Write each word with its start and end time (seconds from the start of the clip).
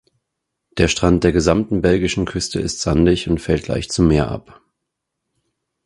Der 0.79 0.87
Strand 0.87 1.23
der 1.23 1.31
gesamten 1.31 1.83
belgischen 1.83 2.25
Küste 2.25 2.59
ist 2.59 2.81
sandig 2.81 3.27
und 3.29 3.39
fällt 3.39 3.67
leicht 3.67 3.91
zum 3.91 4.07
Meer 4.07 4.29
ab. 4.31 4.59